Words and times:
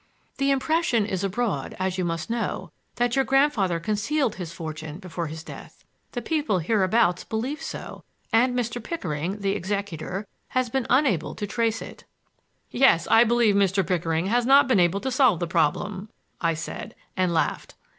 "The 0.39 0.49
impression 0.49 1.05
is 1.05 1.23
abroad, 1.23 1.75
as 1.77 1.99
you 1.99 2.03
must 2.05 2.27
know, 2.27 2.71
that 2.95 3.15
your 3.15 3.23
grandfather 3.23 3.79
concealed 3.79 4.37
his 4.37 4.51
fortune 4.51 4.97
before 4.97 5.27
his 5.27 5.43
death. 5.43 5.83
The 6.13 6.23
people 6.23 6.57
hereabouts 6.57 7.23
believe 7.23 7.61
so; 7.61 8.03
and 8.33 8.57
Mr. 8.57 8.83
Pickering, 8.83 9.41
the 9.41 9.51
executor, 9.51 10.25
has 10.47 10.71
been 10.71 10.87
unable 10.89 11.35
to 11.35 11.45
trace 11.45 11.83
it." 11.83 12.05
"Yes, 12.71 13.07
I 13.11 13.23
believe 13.23 13.53
Mr. 13.53 13.85
Pickering 13.85 14.25
has 14.25 14.43
not 14.43 14.67
been 14.67 14.79
able 14.79 15.01
to 15.01 15.11
solve 15.11 15.39
the 15.39 15.45
problem," 15.45 16.09
I 16.41 16.55
said 16.55 16.95
and 17.15 17.31
laughed. 17.31 17.75